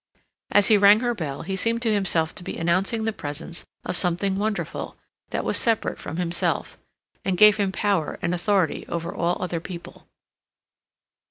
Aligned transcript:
As 0.49 0.69
he 0.69 0.77
rang 0.79 1.01
her 1.01 1.13
bell, 1.13 1.43
he 1.43 1.55
seemed 1.55 1.83
to 1.83 1.93
himself 1.93 2.33
to 2.33 2.43
be 2.43 2.57
announcing 2.57 3.03
the 3.03 3.13
presence 3.13 3.67
of 3.85 3.95
something 3.95 4.35
wonderful 4.35 4.97
that 5.29 5.45
was 5.45 5.57
separate 5.57 5.99
from 5.99 6.17
himself, 6.17 6.75
and 7.23 7.37
gave 7.37 7.57
him 7.57 7.71
power 7.71 8.17
and 8.19 8.33
authority 8.33 8.83
over 8.87 9.13
all 9.13 9.37
other 9.39 9.59
people. 9.59 10.07